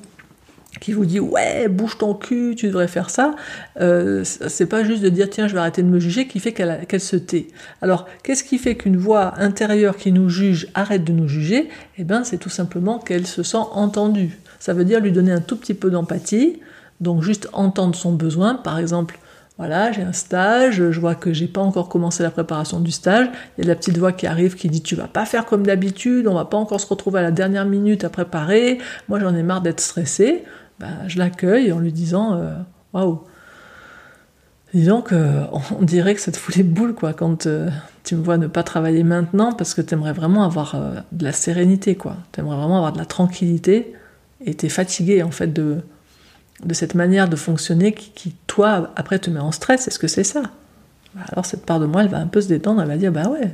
qui 0.79 0.93
vous 0.93 1.05
dit 1.05 1.19
ouais 1.19 1.67
bouge 1.69 1.97
ton 1.97 2.13
cul 2.13 2.53
tu 2.55 2.67
devrais 2.67 2.87
faire 2.87 3.09
ça 3.09 3.35
euh, 3.79 4.23
c'est 4.23 4.65
pas 4.67 4.83
juste 4.83 5.01
de 5.01 5.09
dire 5.09 5.29
tiens 5.29 5.47
je 5.47 5.53
vais 5.53 5.59
arrêter 5.59 5.81
de 5.81 5.87
me 5.87 5.99
juger 5.99 6.27
qui 6.27 6.39
fait 6.39 6.51
qu'elle 6.51 7.01
se 7.01 7.15
tait. 7.15 7.47
Alors 7.81 8.07
qu'est-ce 8.23 8.43
qui 8.43 8.57
fait 8.57 8.75
qu'une 8.75 8.97
voix 8.97 9.33
intérieure 9.39 9.97
qui 9.97 10.11
nous 10.11 10.29
juge 10.29 10.67
arrête 10.73 11.03
de 11.03 11.13
nous 11.13 11.27
juger? 11.27 11.69
Eh 11.97 12.03
bien 12.03 12.23
c'est 12.23 12.37
tout 12.37 12.49
simplement 12.49 12.99
qu'elle 12.99 13.25
se 13.25 13.43
sent 13.43 13.57
entendue. 13.71 14.37
Ça 14.59 14.73
veut 14.73 14.85
dire 14.85 14.99
lui 14.99 15.11
donner 15.11 15.31
un 15.31 15.41
tout 15.41 15.55
petit 15.55 15.73
peu 15.73 15.89
d'empathie 15.89 16.59
donc 17.01 17.21
juste 17.21 17.47
entendre 17.53 17.95
son 17.95 18.13
besoin. 18.13 18.55
Par 18.55 18.79
exemple 18.79 19.19
voilà, 19.57 19.91
j'ai 19.91 20.03
un 20.03 20.13
stage, 20.13 20.91
je 20.91 20.99
vois 20.99 21.15
que 21.15 21.33
j'ai 21.33 21.47
pas 21.47 21.61
encore 21.61 21.89
commencé 21.89 22.21
la 22.21 22.29
préparation 22.29 22.79
du 22.79 22.91
stage. 22.91 23.27
Il 23.57 23.63
y 23.63 23.67
a 23.67 23.69
la 23.69 23.75
petite 23.75 23.97
voix 23.97 24.11
qui 24.11 24.27
arrive 24.27 24.55
qui 24.55 24.69
dit 24.69 24.83
tu 24.83 24.95
vas 24.95 25.07
pas 25.07 25.25
faire 25.25 25.45
comme 25.45 25.65
d'habitude, 25.65 26.27
on 26.27 26.35
va 26.35 26.45
pas 26.45 26.57
encore 26.57 26.79
se 26.79 26.85
retrouver 26.85 27.19
à 27.19 27.23
la 27.23 27.31
dernière 27.31 27.65
minute 27.65 28.03
à 28.03 28.09
préparer. 28.09 28.77
Moi 29.09 29.19
j'en 29.19 29.35
ai 29.35 29.41
marre 29.41 29.61
d'être 29.61 29.79
stressé. 29.79 30.43
Bah, 30.79 30.87
je 31.07 31.17
l'accueille 31.17 31.71
en 31.71 31.79
lui 31.79 31.91
disant 31.91 32.35
euh, 32.35 32.53
Waouh 32.93 33.23
Disons 34.73 35.01
qu'on 35.01 35.81
dirait 35.81 36.13
que 36.13 36.21
ça 36.21 36.31
te 36.31 36.37
fout 36.37 36.55
les 36.55 36.63
boules 36.63 36.93
quoi, 36.93 37.13
quand 37.13 37.47
euh, 37.47 37.69
tu 38.03 38.15
me 38.15 38.23
vois 38.23 38.37
ne 38.37 38.45
pas 38.45 38.61
travailler 38.61 39.03
maintenant 39.03 39.53
parce 39.53 39.73
que 39.73 39.81
tu 39.81 39.95
aimerais 39.95 40.13
vraiment 40.13 40.43
avoir 40.43 40.75
euh, 40.75 40.99
de 41.13 41.23
la 41.23 41.31
sérénité, 41.31 41.95
quoi. 41.95 42.17
Tu 42.31 42.41
aimerais 42.41 42.57
vraiment 42.57 42.77
avoir 42.77 42.91
de 42.91 42.99
la 42.99 43.05
tranquillité 43.05 43.93
et 44.45 44.53
tu 44.53 44.67
es 44.67 44.69
fatigué 44.69 45.23
en 45.23 45.31
fait 45.31 45.51
de, 45.51 45.77
de 46.63 46.73
cette 46.73 46.95
manière 46.95 47.29
de 47.29 47.35
fonctionner 47.35 47.93
qui, 47.93 48.35
toi, 48.47 48.91
après 48.95 49.19
te 49.19 49.29
met 49.29 49.39
en 49.39 49.51
stress. 49.51 49.87
Est-ce 49.87 49.99
que 49.99 50.07
c'est 50.07 50.23
ça? 50.23 50.43
Bah, 51.13 51.21
Alors 51.31 51.45
cette 51.45 51.65
part 51.65 51.79
de 51.79 51.85
moi, 51.85 52.01
elle 52.01 52.09
va 52.09 52.17
un 52.17 52.27
peu 52.27 52.41
se 52.41 52.47
détendre, 52.47 52.81
elle 52.81 52.87
va 52.87 52.97
dire 52.97 53.11
Bah 53.11 53.29
ouais, 53.29 53.51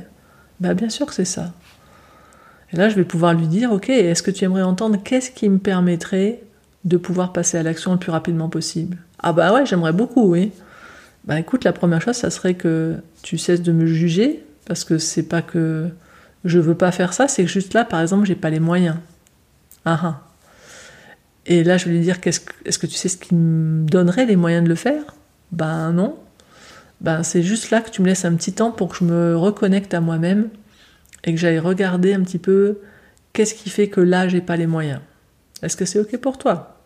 bah 0.60 0.74
bien 0.74 0.88
sûr 0.88 1.06
que 1.06 1.14
c'est 1.14 1.24
ça. 1.24 1.52
Et 2.72 2.76
là, 2.76 2.88
je 2.88 2.96
vais 2.96 3.04
pouvoir 3.04 3.34
lui 3.34 3.46
dire 3.46 3.72
Ok, 3.72 3.90
est-ce 3.90 4.22
que 4.22 4.30
tu 4.30 4.44
aimerais 4.44 4.62
entendre 4.62 4.98
qu'est-ce 5.02 5.30
qui 5.30 5.48
me 5.48 5.58
permettrait 5.58 6.42
de 6.84 6.96
pouvoir 6.96 7.32
passer 7.32 7.56
à 7.56 7.62
l'action 7.62 7.92
le 7.92 7.98
plus 7.98 8.10
rapidement 8.10 8.48
possible? 8.48 8.98
Ah 9.18 9.32
bah 9.32 9.52
ouais, 9.52 9.66
j'aimerais 9.66 9.92
beaucoup, 9.92 10.28
oui. 10.30 10.52
Bah 11.24 11.38
écoute, 11.38 11.64
la 11.64 11.72
première 11.72 12.02
chose, 12.02 12.16
ça 12.16 12.30
serait 12.30 12.54
que 12.54 12.96
tu 13.22 13.38
cesses 13.38 13.62
de 13.62 13.72
me 13.72 13.86
juger, 13.86 14.44
parce 14.66 14.84
que 14.84 14.98
c'est 14.98 15.22
pas 15.22 15.40
que 15.40 15.88
je 16.44 16.58
veux 16.58 16.74
pas 16.74 16.92
faire 16.92 17.14
ça, 17.14 17.28
c'est 17.28 17.44
que 17.44 17.50
juste 17.50 17.72
là, 17.72 17.84
par 17.84 18.00
exemple, 18.00 18.26
j'ai 18.26 18.34
pas 18.34 18.50
les 18.50 18.60
moyens. 18.60 18.96
Ah 19.86 20.00
ah. 20.02 20.20
Et 21.46 21.62
là, 21.62 21.76
je 21.76 21.86
vais 21.86 21.92
lui 21.92 22.00
dire, 22.00 22.18
est-ce 22.24 22.78
que, 22.78 22.86
tu 22.86 22.94
sais 22.94 23.08
ce 23.08 23.16
qui 23.16 23.34
me 23.34 23.86
donnerait 23.86 24.26
les 24.26 24.36
moyens 24.36 24.64
de 24.64 24.68
le 24.68 24.74
faire? 24.74 25.14
Ben 25.52 25.92
non. 25.92 26.16
Ben 27.00 27.22
c'est 27.22 27.42
juste 27.42 27.70
là 27.70 27.80
que 27.80 27.90
tu 27.90 28.00
me 28.00 28.06
laisses 28.06 28.24
un 28.24 28.34
petit 28.34 28.52
temps 28.52 28.70
pour 28.70 28.88
que 28.88 28.96
je 28.96 29.04
me 29.04 29.36
reconnecte 29.36 29.92
à 29.92 30.00
moi-même 30.00 30.48
et 31.24 31.34
que 31.34 31.40
j'aille 31.40 31.58
regarder 31.58 32.14
un 32.14 32.22
petit 32.22 32.38
peu 32.38 32.78
qu'est-ce 33.32 33.54
qui 33.54 33.68
fait 33.68 33.88
que 33.88 34.00
là, 34.00 34.28
j'ai 34.28 34.40
pas 34.40 34.56
les 34.56 34.66
moyens. 34.66 35.00
Est-ce 35.62 35.76
que 35.76 35.84
c'est 35.84 35.98
OK 35.98 36.16
pour 36.18 36.38
toi? 36.38 36.78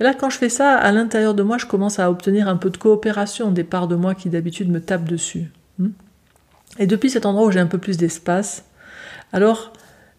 Et 0.00 0.04
là, 0.04 0.14
quand 0.14 0.30
je 0.30 0.38
fais 0.38 0.48
ça, 0.48 0.74
à 0.74 0.90
l'intérieur 0.92 1.34
de 1.34 1.42
moi, 1.42 1.58
je 1.58 1.66
commence 1.66 1.98
à 1.98 2.10
obtenir 2.10 2.48
un 2.48 2.56
peu 2.56 2.70
de 2.70 2.76
coopération 2.76 3.50
des 3.50 3.64
parts 3.64 3.88
de 3.88 3.94
moi 3.94 4.14
qui 4.14 4.28
d'habitude 4.28 4.70
me 4.70 4.80
tapent 4.80 5.08
dessus. 5.08 5.50
Hmm? 5.78 5.90
Et 6.78 6.86
depuis 6.86 7.10
cet 7.10 7.26
endroit 7.26 7.46
où 7.46 7.50
j'ai 7.50 7.60
un 7.60 7.66
peu 7.66 7.78
plus 7.78 7.96
d'espace, 7.96 8.64
alors 9.32 9.72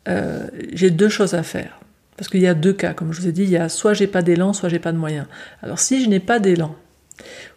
euh, 0.08 0.48
j'ai 0.74 0.92
deux 0.92 1.10
choses 1.10 1.34
à 1.34 1.44
faire. 1.44 1.80
Parce 2.18 2.30
qu'il 2.30 2.42
y 2.42 2.48
a 2.48 2.54
deux 2.54 2.74
cas, 2.74 2.94
comme 2.94 3.12
je 3.12 3.22
vous 3.22 3.28
ai 3.28 3.32
dit, 3.32 3.44
il 3.44 3.50
y 3.50 3.58
a 3.58 3.70
soit 3.70 3.94
j'ai 3.94 4.08
pas 4.08 4.22
d'élan, 4.22 4.54
soit 4.54 4.70
j'ai 4.70 4.80
pas 4.80 4.92
de 4.92 4.98
moyens. 4.98 5.26
Alors 5.62 5.80
si 5.80 6.04
je 6.04 6.10
n'ai 6.10 6.20
pas 6.20 6.40
d'élan, 6.40 6.76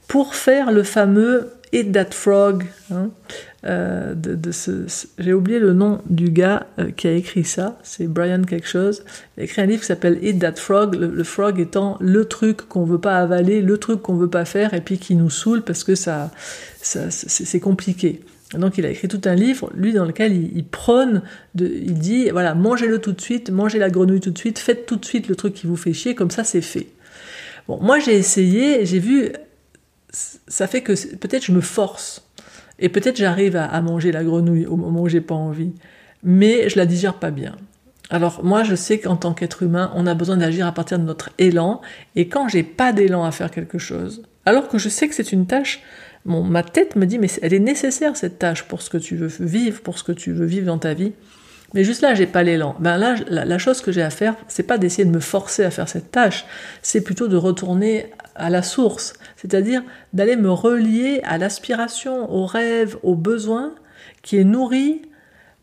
pour 0.09 0.35
faire 0.35 0.73
le 0.73 0.83
fameux 0.83 1.53
Eat 1.73 1.93
That 1.93 2.13
Frog, 2.13 2.65
hein, 2.91 3.11
euh, 3.67 4.15
j'ai 5.19 5.33
oublié 5.33 5.59
le 5.59 5.73
nom 5.73 6.01
du 6.09 6.31
gars 6.31 6.67
euh, 6.79 6.91
qui 6.91 7.09
a 7.09 7.13
écrit 7.13 7.45
ça, 7.45 7.79
c'est 7.83 8.07
Brian 8.07 8.43
quelque 8.43 8.69
chose. 8.69 9.05
Il 9.37 9.41
a 9.41 9.45
écrit 9.45 9.63
un 9.63 9.67
livre 9.67 9.81
qui 9.81 9.87
s'appelle 9.87 10.19
Eat 10.23 10.39
That 10.39 10.57
Frog, 10.57 10.95
le, 10.95 11.25
frog 11.25 11.61
étant 11.61 11.97
le 12.01 12.25
truc 12.25 12.69
qu'on 12.69 12.85
veut 12.85 13.01
pas 13.01 13.19
avaler, 13.19 13.61
le 13.61 13.79
truc 13.79 14.03
qu'on 14.03 14.15
veut 14.15 14.31
pas 14.31 14.45
faire 14.45 14.75
et 14.75 14.81
puis 14.81 14.99
qui 14.99 15.15
nous 15.15 15.31
saoule 15.31 15.63
parce 15.63 15.85
que 15.85 15.95
ça 15.95 16.31
c'est, 16.81 17.61
compliqué. 17.61 18.21
Donc 18.55 18.79
il 18.79 18.87
a 18.87 18.91
écrit 18.91 19.09
tout 19.09 19.21
un 19.27 19.35
livre, 19.35 19.71
lui 19.75 19.93
dans 19.93 20.07
lequel 20.07 20.33
il, 20.33 20.65
prône, 20.65 21.23
il 21.59 21.99
dit 21.99 22.31
voilà 22.31 22.55
mangez-le 22.55 22.99
tout 22.99 23.13
de 23.13 23.21
suite, 23.21 23.51
mangez 23.51 23.79
la 23.79 23.91
grenouille 23.91 24.21
tout 24.21 24.31
de 24.31 24.39
suite, 24.39 24.59
faites 24.59 24.87
tout 24.87 24.97
de 24.97 25.05
suite 25.05 25.29
le 25.29 25.37
truc 25.37 25.53
qui 25.53 25.67
vous 25.67 25.77
fait 25.77 25.93
chier, 25.93 26.15
comme 26.15 26.31
ça 26.31 26.45
c'est 26.45 26.63
fait. 26.63 26.87
Bon, 27.67 27.79
moi 27.83 27.99
j'ai 27.99 28.17
essayé, 28.17 28.87
j'ai 28.87 29.01
vu, 29.01 29.33
ça 30.11 30.67
fait 30.67 30.81
que 30.81 30.93
peut-être 31.17 31.45
je 31.45 31.53
me 31.53 31.61
force 31.61 32.27
et 32.79 32.89
peut-être 32.89 33.17
j'arrive 33.17 33.55
à, 33.55 33.81
manger 33.83 34.13
la 34.13 34.25
grenouille 34.25 34.65
au 34.65 34.77
moment 34.77 35.03
où 35.03 35.09
j'ai 35.09 35.21
pas 35.21 35.35
envie, 35.35 35.73
mais 36.23 36.71
je 36.71 36.79
la 36.79 36.87
digère 36.87 37.15
pas 37.15 37.31
bien. 37.31 37.55
Alors 38.09 38.43
moi 38.43 38.63
je 38.63 38.75
sais 38.75 38.99
qu'en 38.99 39.17
tant 39.17 39.35
qu'être 39.35 39.63
humain, 39.63 39.93
on 39.95 40.07
a 40.07 40.15
besoin 40.15 40.39
d'agir 40.39 40.67
à 40.67 40.73
partir 40.73 40.99
de 40.99 41.05
notre 41.05 41.29
élan, 41.37 41.83
et 42.17 42.29
quand 42.29 42.49
j'ai 42.49 42.63
pas 42.63 42.95
d'élan 42.95 43.25
à 43.25 43.31
faire 43.31 43.51
quelque 43.51 43.77
chose, 43.77 44.23
alors 44.47 44.69
que 44.69 44.79
je 44.79 44.89
sais 44.89 45.07
que 45.07 45.15
c'est 45.15 45.33
une 45.33 45.47
tâche, 45.47 45.83
ma 46.25 46.63
tête 46.63 46.97
me 46.97 47.07
dit 47.07 47.19
mais 47.19 47.29
elle 47.43 47.55
est 47.55 47.59
nécessaire 47.59 48.17
cette 48.17 48.39
tâche 48.39 48.65
pour 48.65 48.83
ce 48.83 48.91
que 48.91 48.99
tu 48.99 49.17
veux 49.17 49.31
vivre, 49.41 49.81
pour 49.81 49.99
ce 49.99 50.05
que 50.05 50.13
tu 50.13 50.33
veux 50.33 50.47
vivre 50.47 50.67
dans 50.67 50.79
ta 50.79 50.95
vie. 50.95 51.13
Mais 51.75 51.85
juste 51.85 52.01
là, 52.01 52.15
j'ai 52.15 52.27
pas 52.27 52.43
l'élan. 52.43 52.75
Ben 52.81 52.97
là, 52.97 53.17
la, 53.29 53.45
la, 53.45 53.59
chose 53.59 53.83
que 53.83 53.93
j'ai 53.93 54.01
à 54.01 54.09
faire, 54.09 54.35
c'est 54.49 54.63
pas 54.63 54.79
d'essayer 54.79 55.05
de 55.05 55.11
me 55.11 55.21
forcer 55.21 55.65
à 55.65 55.71
faire 55.71 55.89
cette 55.89 56.11
tâche, 56.11 56.47
c'est 56.81 57.03
plutôt 57.03 57.29
de 57.29 57.37
retourner 57.37 58.11
à 58.35 58.49
la 58.49 58.63
source, 58.63 59.15
c'est-à-dire 59.37 59.83
d'aller 60.15 60.37
me 60.37 60.51
relier 60.51 61.21
à 61.25 61.37
l'aspiration, 61.37 62.33
au 62.33 62.47
rêve, 62.47 62.97
au 63.03 63.15
besoin 63.15 63.75
qui 64.23 64.39
est 64.39 64.45
nourri 64.45 65.03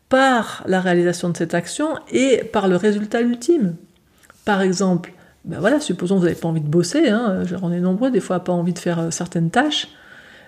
par 0.08 0.62
la 0.66 0.80
réalisation 0.80 1.30
de 1.30 1.36
cette 1.36 1.54
action 1.54 1.98
et 2.12 2.44
par 2.52 2.68
le 2.68 2.76
résultat 2.76 3.20
ultime. 3.20 3.74
Par 4.44 4.62
exemple, 4.62 5.12
ben 5.44 5.58
voilà, 5.58 5.80
supposons 5.80 6.16
que 6.16 6.20
vous 6.20 6.26
n'avez 6.26 6.38
pas 6.38 6.48
envie 6.48 6.60
de 6.60 6.68
bosser, 6.68 7.08
hein, 7.08 7.42
on 7.62 7.72
est 7.72 7.80
nombreux 7.80 8.10
des 8.10 8.20
fois 8.20 8.36
à 8.36 8.40
pas 8.40 8.52
envie 8.52 8.72
de 8.72 8.78
faire 8.78 8.98
euh, 8.98 9.10
certaines 9.10 9.50
tâches, 9.50 9.88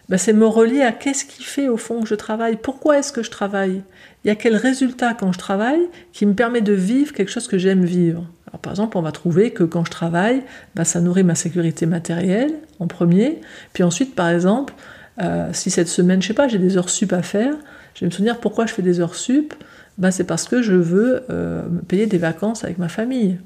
ben 0.09 0.17
c'est 0.17 0.33
me 0.33 0.47
relier 0.47 0.83
à 0.83 0.93
qu'est-ce 0.93 1.25
qui 1.25 1.43
fait 1.43 1.69
au 1.69 1.77
fond 1.77 2.03
que 2.03 2.09
je 2.09 2.15
travaille, 2.15 2.57
pourquoi 2.57 2.99
est-ce 2.99 3.13
que 3.13 3.23
je 3.23 3.31
travaille, 3.31 3.83
il 4.25 4.29
y 4.29 4.31
a 4.31 4.35
quel 4.35 4.57
résultat 4.57 5.15
quand 5.15 5.33
je 5.33 5.39
travaille 5.39 5.83
qui 6.13 6.27
me 6.27 6.35
permet 6.35 6.61
de 6.61 6.73
vivre 6.73 7.13
quelque 7.13 7.31
chose 7.31 7.49
que 7.49 7.59
j'aime 7.59 7.85
vivre? 7.85 8.25
Alors, 8.49 8.61
par 8.61 8.73
exemple, 8.73 8.97
on 8.97 9.03
va 9.03 9.13
trouver 9.13 9.51
que 9.51 9.65
quand 9.65 9.85
je 9.85 9.91
travaille, 9.91 10.43
ben, 10.75 10.85
ça 10.85 11.01
nourrit 11.01 11.25
ma 11.25 11.35
sécurité 11.35 11.85
matérielle 11.85 12.55
en 12.79 12.87
premier, 12.87 13.41
puis 13.75 13.83
ensuite, 13.83 14.15
par 14.15 14.31
exemple, 14.31 14.73
euh, 15.21 15.51
si 15.53 15.71
cette 15.71 15.89
semaine, 15.89 16.23
je 16.23 16.29
sais 16.29 16.35
pas, 16.35 16.49
j'ai 16.49 16.59
des 16.59 16.79
heures 16.79 16.89
sup 16.89 17.13
à 17.13 17.23
faire, 17.23 17.55
je 17.95 18.01
vais 18.01 18.07
me 18.07 18.11
souvenir 18.11 18.39
pourquoi 18.39 18.67
je 18.67 18.73
fais 18.73 18.83
des 18.83 19.01
heures 19.01 19.15
sup, 19.15 19.53
ben, 19.99 20.11
c'est 20.11 20.25
parce 20.25 20.49
que 20.49 20.63
je 20.63 20.75
veux 20.75 21.25
euh, 21.29 21.63
payer 21.89 22.07
des 22.07 22.19
vacances 22.19 22.65
avec 22.65 22.79
ma 22.79 22.89
famille. 22.89 23.39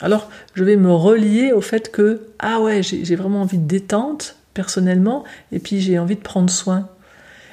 Alors, 0.00 0.30
je 0.54 0.64
vais 0.64 0.76
me 0.76 0.92
relier 0.92 1.52
au 1.52 1.60
fait 1.60 1.90
que, 1.90 2.20
ah 2.38 2.60
ouais, 2.60 2.82
j'ai 2.82 3.16
vraiment 3.16 3.42
envie 3.42 3.58
de 3.58 3.66
détente, 3.66 4.37
personnellement, 4.58 5.22
et 5.52 5.60
puis 5.60 5.80
j'ai 5.80 6.00
envie 6.00 6.16
de 6.16 6.20
prendre 6.20 6.50
soin. 6.50 6.88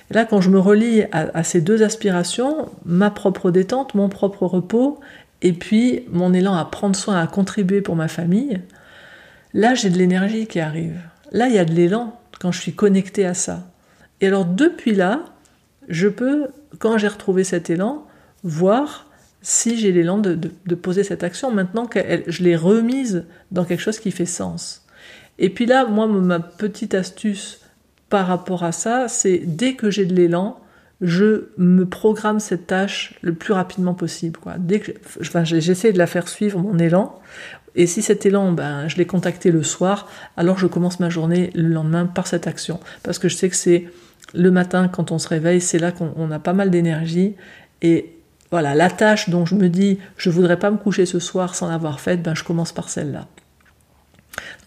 Et 0.10 0.16
là, 0.16 0.26
quand 0.26 0.42
je 0.42 0.50
me 0.50 0.58
relie 0.58 1.04
à, 1.12 1.44
ces 1.44 1.62
deux 1.62 1.84
aspirations, 1.84 2.68
ma 2.84 3.12
propre 3.12 3.52
détente, 3.52 3.94
mon 3.94 4.10
propre 4.10 4.48
repos, 4.48 5.00
et 5.44 5.54
puis 5.54 6.02
mon 6.12 6.34
élan 6.34 6.56
à 6.56 6.66
prendre 6.66 6.96
soin, 6.96 7.22
à 7.22 7.28
contribuer 7.28 7.82
pour 7.82 7.96
ma 7.96 8.08
famille, 8.08 8.60
là, 9.54 9.76
j'ai 9.76 9.92
de 9.92 10.00
l'énergie 10.00 10.48
qui 10.48 10.60
arrive. 10.60 11.00
Là, 11.32 11.48
il 11.48 11.54
y 11.54 11.60
a 11.60 11.66
de 11.66 11.74
l'élan 11.74 12.20
quand 12.40 12.52
je 12.52 12.60
suis 12.60 12.74
connecté 12.74 13.24
à 13.24 13.36
ça. 13.36 13.68
Et 14.20 14.26
alors, 14.26 14.46
depuis 14.46 14.96
là, 14.96 15.26
je 15.88 16.08
peux, 16.08 16.48
quand 16.80 16.98
j'ai 16.98 17.08
retrouvé 17.08 17.44
cet 17.44 17.70
élan, 17.70 18.08
voir 18.44 19.06
si 19.44 19.78
j'ai 19.78 19.92
l'élan 19.92 20.18
de, 20.18 20.36
poser 20.74 21.04
cette 21.04 21.24
action, 21.24 21.52
maintenant 21.52 21.86
que 21.86 22.00
je 22.26 22.42
l'ai 22.42 22.56
remise 22.56 23.26
dans 23.52 23.64
quelque 23.64 23.82
chose 23.82 24.00
qui 24.00 24.10
fait 24.10 24.26
sens. 24.26 24.85
Et 25.38 25.50
puis 25.50 25.66
là, 25.66 25.86
moi, 25.86 26.08
ma 26.08 26.40
petite 26.40 26.94
astuce 26.94 27.62
par 28.10 28.28
rapport 28.28 28.64
à 28.64 28.72
ça, 28.72 29.08
c'est 29.08 29.40
dès 29.40 29.74
que 29.74 29.90
j'ai 29.90 30.06
de 30.06 30.14
l'élan, 30.14 30.60
je 31.02 31.50
me 31.58 31.86
programme 31.86 32.40
cette 32.40 32.68
tâche 32.68 33.16
le 33.22 33.34
plus 33.34 33.54
rapidement 33.54 33.94
possible. 33.94 34.40
Dès 34.60 34.80
que, 34.80 34.92
enfin, 35.20 35.44
j'essaie 35.44 35.92
de 35.92 35.98
la 35.98 36.08
faire 36.08 36.28
suivre 36.28 36.60
mon 36.60 36.78
élan. 36.80 37.20
Et 37.76 37.88
si 37.88 38.02
cet 38.02 38.26
élan, 38.26 38.54
ben, 38.54 38.88
je 38.88 38.96
l'ai 38.96 39.06
contacté 39.06 39.52
le 39.52 39.62
soir, 39.62 40.08
alors 40.38 40.58
je 40.58 40.68
commence 40.68 41.02
ma 41.02 41.10
journée 41.10 41.50
le 41.56 41.68
lendemain 41.68 42.06
par 42.06 42.28
cette 42.28 42.48
action. 42.48 42.80
Parce 43.04 43.20
que 43.20 43.28
je 43.28 43.36
sais 43.36 43.50
que 43.50 43.56
c'est 43.56 43.90
le 44.34 44.52
matin, 44.52 44.88
quand 44.88 45.12
on 45.12 45.20
se 45.20 45.28
réveille, 45.28 45.60
c'est 45.60 45.80
là 45.80 45.92
qu'on 45.92 46.32
a 46.32 46.40
pas 46.40 46.54
mal 46.54 46.72
d'énergie. 46.72 47.36
Et 47.82 48.14
voilà, 48.52 48.76
la 48.76 48.90
tâche 48.90 49.30
dont 49.30 49.46
je 49.46 49.56
me 49.56 49.68
dis 49.68 50.00
je 50.16 50.30
voudrais 50.30 50.58
pas 50.58 50.72
me 50.72 50.78
coucher 50.78 51.06
ce 51.06 51.20
soir 51.20 51.56
sans 51.56 51.70
l'avoir 51.70 52.00
faite, 52.00 52.24
ben 52.24 52.36
je 52.36 52.44
commence 52.44 52.72
par 52.72 52.88
celle-là. 52.90 53.28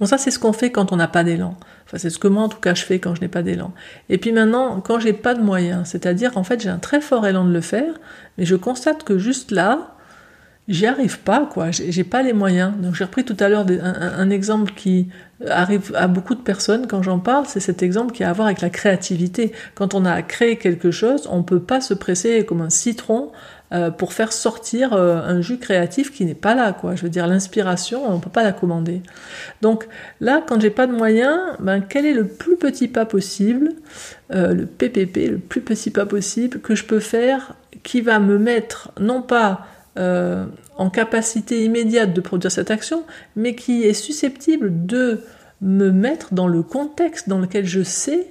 Donc 0.00 0.08
ça 0.08 0.18
c'est 0.18 0.30
ce 0.30 0.38
qu'on 0.38 0.52
fait 0.52 0.70
quand 0.70 0.92
on 0.92 0.96
n'a 0.96 1.08
pas 1.08 1.24
d'élan. 1.24 1.56
Enfin 1.86 1.98
c'est 1.98 2.10
ce 2.10 2.18
que 2.18 2.28
moi 2.28 2.42
en 2.42 2.48
tout 2.48 2.60
cas 2.60 2.74
je 2.74 2.84
fais 2.84 2.98
quand 2.98 3.14
je 3.14 3.20
n'ai 3.20 3.28
pas 3.28 3.42
d'élan. 3.42 3.72
Et 4.08 4.18
puis 4.18 4.32
maintenant 4.32 4.80
quand 4.80 5.00
j'ai 5.00 5.12
pas 5.12 5.34
de 5.34 5.42
moyens, 5.42 5.88
c'est-à-dire 5.88 6.36
en 6.36 6.44
fait 6.44 6.60
j'ai 6.60 6.68
un 6.68 6.78
très 6.78 7.00
fort 7.00 7.26
élan 7.26 7.44
de 7.44 7.52
le 7.52 7.60
faire, 7.60 7.94
mais 8.36 8.44
je 8.44 8.56
constate 8.56 9.04
que 9.04 9.18
juste 9.18 9.50
là 9.50 9.94
j'y 10.68 10.86
arrive 10.86 11.18
pas 11.20 11.48
quoi, 11.50 11.70
j'ai 11.70 12.04
pas 12.04 12.22
les 12.22 12.34
moyens. 12.34 12.72
Donc 12.78 12.94
j'ai 12.94 13.04
repris 13.04 13.24
tout 13.24 13.36
à 13.40 13.48
l'heure 13.48 13.66
un, 13.82 14.30
exemple 14.30 14.72
qui 14.76 15.08
arrive 15.48 15.92
à 15.94 16.06
beaucoup 16.06 16.34
de 16.34 16.40
personnes 16.40 16.86
quand 16.86 17.02
j'en 17.02 17.18
parle, 17.18 17.46
c'est 17.46 17.60
cet 17.60 17.82
exemple 17.82 18.12
qui 18.12 18.22
a 18.22 18.30
à 18.30 18.32
voir 18.32 18.46
avec 18.46 18.60
la 18.60 18.70
créativité. 18.70 19.52
Quand 19.74 19.94
on 19.94 20.04
a 20.04 20.20
créé 20.22 20.56
quelque 20.56 20.90
chose, 20.90 21.26
on 21.30 21.42
peut 21.42 21.60
pas 21.60 21.80
se 21.80 21.94
presser 21.94 22.44
comme 22.44 22.60
un 22.60 22.70
citron 22.70 23.32
euh, 23.70 23.90
pour 23.90 24.14
faire 24.14 24.32
sortir 24.32 24.94
euh, 24.94 25.20
un 25.20 25.42
jus 25.42 25.58
créatif 25.58 26.10
qui 26.10 26.24
n'est 26.24 26.34
pas 26.34 26.54
là, 26.54 26.72
quoi. 26.72 26.94
Je 26.94 27.02
veux 27.02 27.10
dire, 27.10 27.26
l'inspiration, 27.26 28.02
on 28.10 28.16
ne 28.16 28.20
peut 28.20 28.30
pas 28.30 28.42
la 28.42 28.52
commander. 28.52 29.02
Donc 29.60 29.86
là, 30.20 30.42
quand 30.46 30.58
j'ai 30.58 30.70
pas 30.70 30.86
de 30.86 30.92
moyens, 30.92 31.38
ben, 31.60 31.82
quel 31.82 32.06
est 32.06 32.14
le 32.14 32.26
plus 32.26 32.56
petit 32.56 32.88
pas 32.88 33.04
possible, 33.04 33.74
euh, 34.32 34.54
le 34.54 34.64
PPP, 34.64 35.28
le 35.28 35.38
plus 35.38 35.60
petit 35.60 35.90
pas 35.90 36.06
possible 36.06 36.60
que 36.60 36.74
je 36.74 36.84
peux 36.84 36.98
faire 36.98 37.56
qui 37.82 38.00
va 38.00 38.18
me 38.18 38.38
mettre, 38.38 38.90
non 38.98 39.22
pas 39.22 39.66
en 40.76 40.90
capacité 40.90 41.64
immédiate 41.64 42.14
de 42.14 42.20
produire 42.20 42.52
cette 42.52 42.70
action, 42.70 43.02
mais 43.34 43.56
qui 43.56 43.82
est 43.82 43.94
susceptible 43.94 44.86
de 44.86 45.22
me 45.60 45.90
mettre 45.90 46.34
dans 46.34 46.46
le 46.46 46.62
contexte 46.62 47.28
dans 47.28 47.40
lequel 47.40 47.66
je 47.66 47.82
sais 47.82 48.30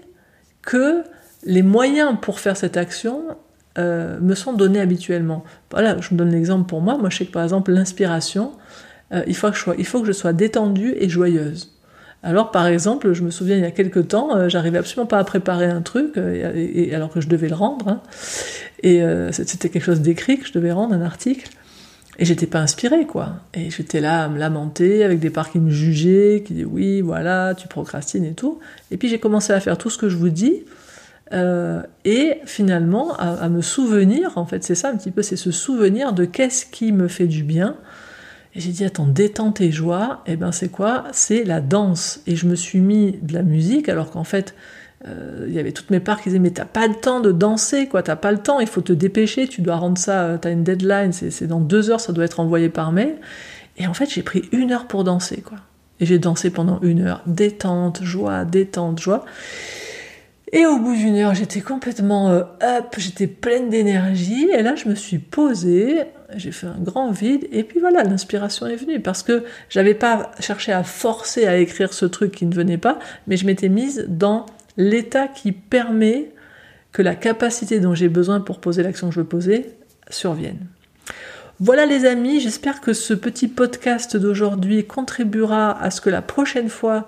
que 0.62 1.04
les 1.44 1.64
moyens 1.64 2.16
pour 2.22 2.40
faire 2.40 2.56
cette 2.56 2.78
action 2.78 3.36
euh, 3.78 4.20
me 4.20 4.36
sont 4.36 4.54
donnés 4.54 4.80
habituellement. 4.80 5.44
Voilà, 5.72 5.98
je 6.00 6.14
me 6.14 6.18
donne 6.18 6.32
l'exemple 6.32 6.68
pour 6.68 6.82
moi. 6.82 6.98
Moi, 6.98 7.10
je 7.10 7.18
sais 7.18 7.26
que 7.26 7.32
par 7.32 7.44
exemple, 7.44 7.72
l'inspiration, 7.72 8.54
euh, 9.14 9.24
il, 9.28 9.36
faut 9.36 9.50
que 9.50 9.56
je 9.56 9.62
sois, 9.62 9.76
il 9.78 9.86
faut 9.86 10.02
que 10.02 10.08
je 10.08 10.12
sois 10.12 10.34
détendue 10.34 10.96
et 10.98 11.10
joyeuse. 11.10 11.74
Alors, 12.24 12.52
par 12.52 12.68
exemple, 12.68 13.14
je 13.14 13.24
me 13.24 13.30
souviens 13.30 13.56
il 13.58 13.62
y 13.62 13.66
a 13.66 13.72
quelques 13.72 14.08
temps, 14.08 14.36
euh, 14.36 14.50
j'arrivais 14.50 14.80
absolument 14.80 15.06
pas 15.06 15.20
à 15.20 15.24
préparer 15.24 15.68
un 15.68 15.82
truc, 15.82 16.18
et, 16.18 16.94
alors 16.94 17.12
que 17.12 17.22
je 17.22 17.30
devais 17.30 17.48
le 17.48 17.56
rendre. 17.56 17.88
Hein. 17.88 18.02
et 18.84 19.02
c'était 19.32 19.70
quelque 19.70 19.84
chose 19.84 20.02
d'écrit 20.02 20.40
que 20.40 20.48
je 20.48 20.54
devais 20.54 20.72
rendre, 20.72 20.94
un 20.94 21.02
article. 21.02 21.50
Et 22.20 22.26
j'étais 22.26 22.48
pas 22.48 22.60
inspirée, 22.60 23.06
quoi. 23.06 23.36
Et 23.54 23.70
j'étais 23.70 24.02
là 24.02 24.24
à 24.24 24.28
me 24.28 24.40
lamenter 24.40 25.04
avec 25.04 25.20
des 25.20 25.30
parts 25.30 25.52
qui 25.52 25.60
me 25.60 25.70
jugeaient, 25.70 26.44
qui 26.46 26.54
disaient 26.54 26.66
oui, 26.66 27.02
voilà, 27.02 27.54
tu 27.54 27.68
procrastines 27.68 28.26
et 28.26 28.34
tout. 28.34 28.60
Et 28.90 28.98
puis 28.98 29.08
j'ai 29.08 29.20
commencé 29.20 29.54
à 29.54 29.60
faire 29.60 29.78
tout 29.78 29.92
ce 29.92 30.00
que 30.00 30.10
je 30.10 30.18
vous 30.18 30.30
dis, 30.30 30.64
euh, 31.34 31.84
et 32.06 32.40
finalement 32.46 33.16
à, 33.18 33.50
me 33.50 33.62
souvenir, 33.62 34.38
en 34.38 34.46
fait 34.46 34.64
c'est 34.64 34.76
ça 34.76 34.90
un 34.90 34.96
petit 34.96 35.12
peu, 35.12 35.22
c'est 35.22 35.36
ce 35.36 35.52
souvenir 35.52 36.14
de 36.14 36.26
qu'est-ce 36.26 36.66
qui 36.66 36.92
me 36.92 37.08
fait 37.08 37.28
du 37.28 37.44
bien. 37.44 37.76
Et 38.56 38.62
j'ai 38.62 38.72
dit 38.72 38.86
attends, 38.86 39.08
détente 39.08 39.62
et 39.62 39.72
joie, 39.72 40.24
et 40.26 40.34
eh 40.34 40.36
ben 40.36 40.52
c'est 40.52 40.70
quoi? 40.70 41.04
C'est 41.12 41.44
la 41.44 41.62
danse. 41.62 42.22
Et 42.26 42.36
je 42.36 42.48
me 42.48 42.56
suis 42.56 42.80
mis 42.80 43.20
de 43.22 43.34
la 43.34 43.44
musique 43.44 43.90
alors 43.90 44.10
qu'en 44.10 44.24
fait 44.24 44.56
euh, 45.06 45.46
il 45.48 45.54
y 45.54 45.60
avait 45.60 45.74
toutes 45.74 45.92
mes 45.92 46.00
parts 46.00 46.22
qui 46.22 46.30
disaient 46.30 46.40
mais 46.40 46.50
t'as 46.50 46.66
pas 46.66 46.88
le 46.88 46.96
temps 46.96 47.20
de 47.20 47.32
danser 47.32 47.88
quoi, 47.88 48.02
t'as 48.02 48.16
pas 48.16 48.32
le 48.32 48.40
temps, 48.40 48.60
il 48.60 48.68
faut 48.68 48.82
te 48.82 48.94
dépêcher, 48.94 49.48
tu 49.48 49.62
dois 49.62 49.76
rendre 49.76 49.98
ça, 49.98 50.24
euh, 50.24 50.38
t'as 50.40 50.52
une 50.52 50.64
deadline, 50.64 51.12
c'est 51.12 51.46
dans 51.46 51.60
deux 51.60 51.92
heures, 51.92 52.00
ça 52.00 52.14
doit 52.14 52.26
être 52.26 52.40
envoyé 52.40 52.70
par 52.70 52.92
mail. 52.92 53.16
Et 53.78 53.86
en 53.86 53.94
fait 53.94 54.10
j'ai 54.10 54.24
pris 54.24 54.50
une 54.52 54.72
heure 54.72 54.88
pour 54.88 55.04
danser 55.04 55.42
quoi. 55.42 55.60
Et 56.00 56.06
j'ai 56.06 56.20
dansé 56.20 56.50
pendant 56.50 56.80
une 56.82 57.02
heure, 57.02 57.22
détente, 57.28 58.04
joie, 58.04 58.46
détente, 58.46 59.00
joie. 59.00 59.26
Et 60.54 60.66
au 60.66 60.80
bout 60.80 60.96
d'une 60.96 61.16
heure, 61.18 61.36
j'étais 61.36 61.60
complètement 61.60 62.30
euh, 62.30 62.44
up, 62.62 62.96
j'étais 62.98 63.28
pleine 63.28 63.70
d'énergie. 63.70 64.50
Et 64.54 64.62
là, 64.62 64.76
je 64.76 64.88
me 64.88 64.96
suis 64.96 65.18
posée, 65.18 66.04
j'ai 66.36 66.52
fait 66.52 66.68
un 66.68 66.80
grand 66.80 67.12
vide. 67.12 67.48
Et 67.52 67.64
puis 67.64 67.80
voilà, 67.80 68.04
l'inspiration 68.04 68.66
est 68.68 68.78
venue. 68.78 69.02
Parce 69.02 69.24
que 69.24 69.44
j'avais 69.70 69.94
pas 69.94 70.32
cherché 70.40 70.72
à 70.72 70.84
forcer 70.84 71.48
à 71.48 71.58
écrire 71.58 71.94
ce 71.94 72.06
truc 72.06 72.32
qui 72.32 72.46
ne 72.46 72.56
venait 72.56 72.78
pas, 72.78 72.98
mais 73.28 73.36
je 73.36 73.46
m'étais 73.46 73.70
mise 73.70 74.06
dans 74.08 74.46
l'état 74.78 75.28
qui 75.28 75.52
permet 75.52 76.30
que 76.94 77.02
la 77.02 77.16
capacité 77.16 77.80
dont 77.80 77.94
j'ai 77.94 78.10
besoin 78.10 78.40
pour 78.40 78.60
poser 78.60 78.84
l'action 78.84 79.10
que 79.10 79.16
je 79.16 79.20
veux 79.20 79.28
poser 79.28 79.66
survienne. 80.10 80.60
Voilà 81.60 81.88
les 81.88 82.06
amis, 82.06 82.40
j'espère 82.40 82.82
que 82.82 82.94
ce 82.94 83.16
petit 83.16 83.48
podcast 83.48 84.16
d'aujourd'hui 84.16 84.86
contribuera 84.86 85.72
à 85.82 85.90
ce 85.90 86.02
que 86.02 86.12
la 86.12 86.22
prochaine 86.22 86.70
fois 86.70 87.08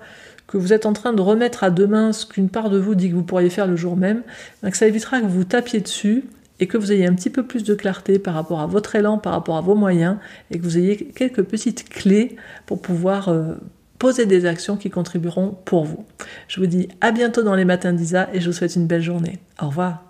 que 0.50 0.58
vous 0.58 0.72
êtes 0.72 0.84
en 0.84 0.92
train 0.92 1.12
de 1.12 1.22
remettre 1.22 1.62
à 1.62 1.70
demain 1.70 2.12
ce 2.12 2.26
qu'une 2.26 2.48
part 2.48 2.70
de 2.70 2.78
vous 2.78 2.96
dit 2.96 3.08
que 3.08 3.14
vous 3.14 3.22
pourriez 3.22 3.50
faire 3.50 3.68
le 3.68 3.76
jour 3.76 3.96
même, 3.96 4.22
donc 4.64 4.74
ça 4.74 4.88
évitera 4.88 5.20
que 5.20 5.26
vous 5.26 5.44
tapiez 5.44 5.80
dessus 5.80 6.24
et 6.58 6.66
que 6.66 6.76
vous 6.76 6.90
ayez 6.90 7.06
un 7.06 7.14
petit 7.14 7.30
peu 7.30 7.44
plus 7.44 7.62
de 7.62 7.74
clarté 7.74 8.18
par 8.18 8.34
rapport 8.34 8.60
à 8.60 8.66
votre 8.66 8.96
élan, 8.96 9.16
par 9.16 9.32
rapport 9.32 9.56
à 9.56 9.60
vos 9.60 9.76
moyens, 9.76 10.16
et 10.50 10.58
que 10.58 10.64
vous 10.64 10.76
ayez 10.76 10.96
quelques 10.96 11.44
petites 11.44 11.88
clés 11.88 12.36
pour 12.66 12.82
pouvoir 12.82 13.28
euh, 13.28 13.54
poser 13.98 14.26
des 14.26 14.44
actions 14.44 14.76
qui 14.76 14.90
contribueront 14.90 15.56
pour 15.64 15.84
vous. 15.84 16.04
Je 16.48 16.58
vous 16.58 16.66
dis 16.66 16.88
à 17.00 17.12
bientôt 17.12 17.44
dans 17.44 17.54
les 17.54 17.64
matins 17.64 17.92
d'Isa 17.92 18.28
et 18.32 18.40
je 18.40 18.50
vous 18.50 18.56
souhaite 18.56 18.74
une 18.74 18.88
belle 18.88 19.02
journée. 19.02 19.38
Au 19.62 19.66
revoir. 19.66 20.09